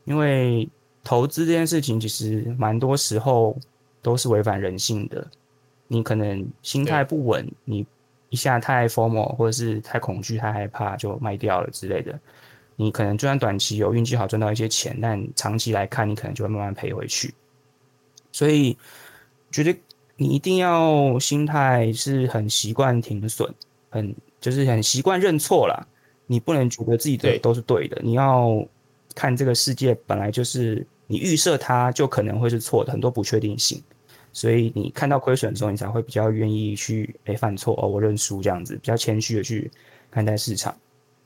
[0.04, 0.68] 因为
[1.04, 3.56] 投资这件事情，其实蛮多时候
[4.00, 5.24] 都是违反人性的。
[5.86, 7.86] 你可能心态不稳，你
[8.30, 12.18] 一下太 formal，或者是太恐惧、太害怕，就卖掉了之类的。
[12.76, 17.32] 你可能就算短期有运气好赚到一些钱，但长期来看，你可能就会慢慢赔回去。
[18.32, 18.76] 所以，
[19.50, 19.74] 觉得
[20.16, 23.52] 你一定要心态是很习惯停损，
[23.90, 25.86] 很就是很习惯认错啦。
[26.26, 28.66] 你不能觉得自己的都是对的，你要。
[29.14, 33.78] 看这个世界本来就是你预设它就可能会是错的，很多不确定性，
[34.32, 39.70] 所以你看到亏损的时候，你才会比较愿意去诶犯错哦，我认输这样子，比较谦虚的去
[40.10, 40.74] 看待市场，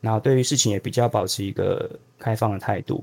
[0.07, 3.03] 然后对于事情也比较保持一个开放的态度。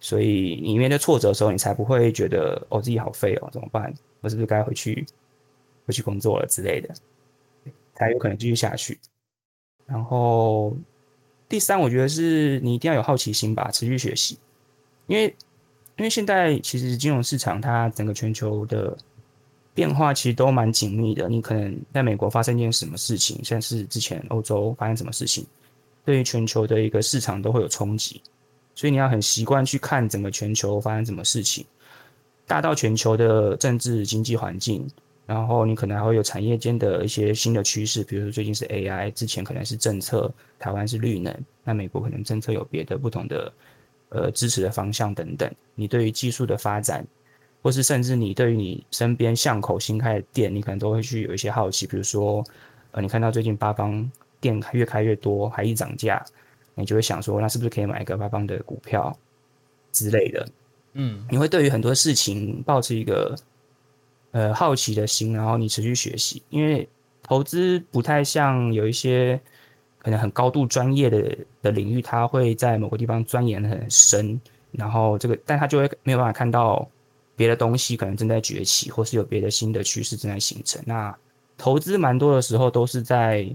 [0.00, 3.92] 所以你面对挫折的时候，你才不会觉得哦自己好废哦，怎么办？
[4.22, 5.04] 我是不是该回去
[5.86, 6.88] 回去工作了之类的，
[7.94, 8.98] 才有可能继续下去。
[9.84, 10.74] 然后
[11.46, 14.38] 第三，我觉得是你一定要有好奇心吧，持续学习，
[15.08, 15.26] 因为
[15.98, 18.96] 因为现在其实金融市场它整个全球的
[19.74, 21.28] 变化其实都蛮紧密的。
[21.28, 25.46] 你可能在美国发生一件什么事情，像是之前欧洲发生什么事情，
[26.04, 28.20] 对于全球的一个市场都会有冲击。
[28.74, 31.64] 所以你要很习惯去看整个全球发生什么事情，
[32.46, 34.88] 大到全球的政治经济环境，
[35.26, 43.52] 然后你可能还会有产业间的一些新的趋势，比如说最近是 AI，之前可能是政策，台湾是绿能，那美国可能政策有别的不同的
[44.08, 45.50] 呃支持的方向等等。
[45.74, 47.06] 你对于技术的发展，
[47.62, 52.42] 或是甚至你对于你身边巷口新开的店，你可能都会去有一些好奇，比如说
[52.92, 54.10] 呃你看到最近八方
[54.42, 56.22] 店越开越多，还一涨价。
[56.74, 59.14] 你就会想说，那是不是可以买一个八方的股票
[59.92, 60.48] 之类的？
[60.94, 63.36] 嗯，你会对于很多事情保持一个
[64.30, 66.42] 呃好奇的心，然后你持续学习。
[66.48, 66.88] 因为
[67.22, 69.38] 投资不太像有一些
[69.98, 74.40] 可能很高度专业的的领域，它会在某个地方钻研很深，
[74.70, 76.88] 然后这个但他就会没有办法看到
[77.36, 80.82] 别的东西可能正在崛起，或是有别的新的趋势正在形成。
[80.86, 81.14] 那
[81.58, 83.46] 投资蛮多的时候都是在。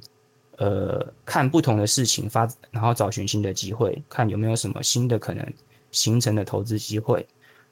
[0.58, 5.46] 呃，看不同的事情发，然后找寻新的机会，看有没有什么新的可能
[5.92, 7.24] 形成的投资机会。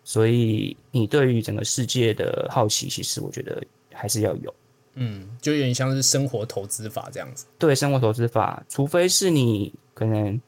[0.04, 3.60] 所以，你对于整个世界的好奇，其实我觉得
[3.92, 4.54] 还是要有。
[4.94, 7.48] 嗯，就有点像是生活投资法这样子。
[7.58, 10.40] 对，生活投资法，除非是你可能，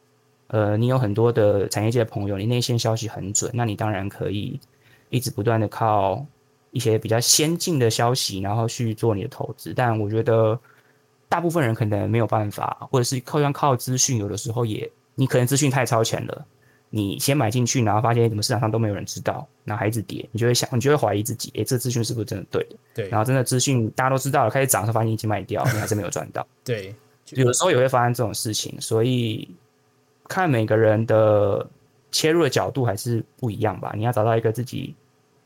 [0.49, 4.59] 呃，你有很多的产业界的朋友，你内线消息很准，那你当然可以
[5.09, 6.23] 一直不断的靠
[6.69, 9.73] 一些比较先进的消息，然后去做你的投资。
[9.75, 10.59] 但我觉得。
[11.29, 16.45] 大部分人可能没有办法，或者是靠靠资讯，有的时候也你可能资讯太超前了，
[16.89, 22.75] 你先买进去，然后发现怎么市场上都没有人知道，然后还一直跌，你就会想，你就会怀疑自己，诶，这资讯是不是真的对的？
[22.93, 23.09] 对。
[23.09, 26.47] 然后真的资讯大家都知道了，开始涨的时候发现已经卖掉，你还是没有赚到。
[26.63, 26.95] 对。
[27.31, 29.49] 有的时候也会发生这种事情，所以
[30.29, 31.67] 看每个人的
[32.09, 33.91] 切入的角度还是不一样吧。
[33.97, 34.95] 你要找到一个自己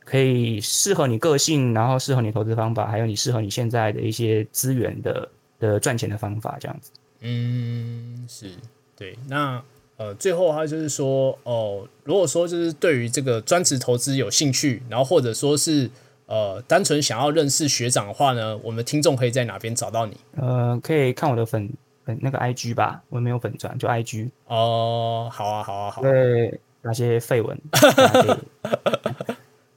[0.06, 5.28] 可以适合你个性，然后适合你投资方法，还有你适合你现在的一些资源的。
[5.62, 6.92] 的赚钱的方法这样子，
[7.22, 8.52] 嗯，是
[8.98, 9.18] 对。
[9.30, 9.64] 那
[9.98, 15.88] 呃，最后的话就是说，哦，如果说就是对于这个专职投资有兴趣，然后或者说是
[16.26, 20.18] 呃单纯想要认识学长的话呢，我们听众可以在哪边找到你？
[20.38, 21.72] 呃，可以看我的粉
[22.04, 24.32] 粉那个 I G 吧，我没有粉钻，就 I G。
[24.48, 26.02] 哦，好啊，好啊，好。
[26.02, 27.56] 对，那些绯闻，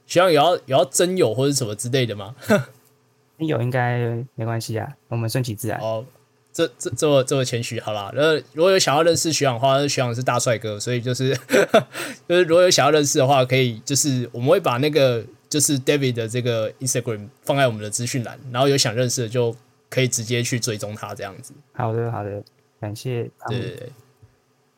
[0.06, 2.34] 学长也要也要真有或者什么之类的吗？
[3.46, 3.98] 有应该
[4.34, 5.78] 没关系啊，我们顺其自然。
[5.80, 6.04] 哦，
[6.52, 8.12] 这这这么这么谦虚，好啦。
[8.14, 11.36] 那如果有想要认识徐阳的话，徐阳是大帅哥，所以就是
[12.28, 19.54] 就是如果有想要认识的话，可以就是我们会把那个就是 David 的这个 Instagram 放在我们的资讯栏，然后有想认识的就
[19.90, 21.52] 可以直接去追踪他这样子。
[21.72, 22.42] 好的，好的，
[22.80, 23.30] 感谢。
[23.48, 23.92] 对对对，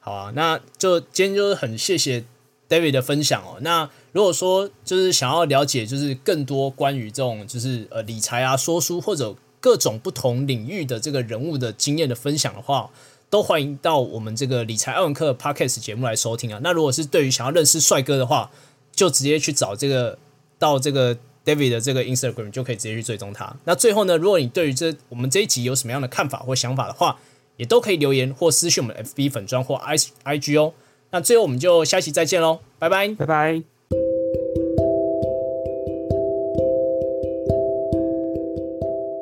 [0.01, 2.25] 好啊，那就今天就是很谢谢。
[2.69, 12.91] David 的分享哦，那如果说就是想要了解就是更多关于这种就是呃理财啊、说书或者各种不同领域的这个人物的经验的分享的话，
[13.31, 16.61] 都欢迎到我们这个理财艾文克 Podcast 节目来收听啊。
[16.63, 18.51] 那如果是对于想要认识帅哥的话，
[18.93, 20.19] 就直接去找这个
[20.59, 23.57] 到这个 David 的这个 Instagram 就可以直接去追踪他。
[23.65, 27.19] 那最后呢，如果你对于这我们这一集有什么样的看法或想法的话，
[27.57, 30.73] 也都可以留言或私信我们 FB 粉砖或 I IG 哦。
[31.11, 33.63] 那最后我们就下期再见喽，拜拜，拜拜。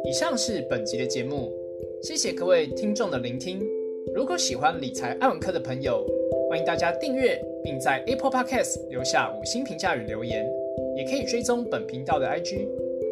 [0.04, 1.52] 以上是本集的节目，
[2.02, 3.60] 谢谢各位听众的聆听。
[4.14, 6.06] 如果喜欢理财爱文科的朋友，
[6.48, 10.48] 欢迎大家订阅，并在 Apple Podcast 留下五星评价与留言，
[10.96, 12.68] 也可以追踪本频道的 IG，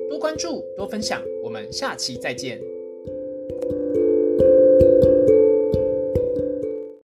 [0.09, 1.21] 多关注多分享。
[1.43, 2.72] 我们下期再见。